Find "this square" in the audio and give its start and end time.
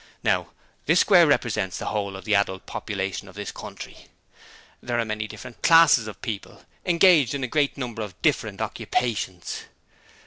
0.87-1.27